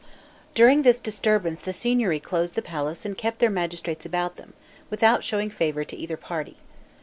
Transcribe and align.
During 0.55 0.81
this 0.81 0.99
disturbance 0.99 1.61
the 1.61 1.73
Signory 1.73 2.19
closed 2.19 2.55
the 2.55 2.63
palace 2.63 3.05
and 3.05 3.15
kept 3.15 3.37
their 3.37 3.51
magistrates 3.51 4.03
about 4.03 4.35
them, 4.35 4.53
without 4.89 5.23
showing 5.23 5.51
favor 5.51 5.83
to 5.83 5.95
either 5.95 6.17
party. 6.17 6.57